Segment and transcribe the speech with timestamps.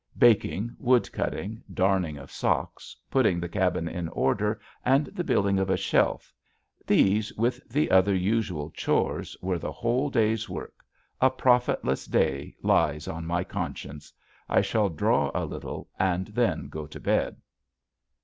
[0.17, 5.69] Baking, wood cutting, darning of socks, putting the cabin in order, and the building of
[5.69, 6.33] a shelf,
[6.87, 10.83] these, with the other usual chores, were the whole day's work;
[11.21, 14.11] a profitless day lies on my conscience.
[14.49, 17.35] I shall draw a little and then go to bed.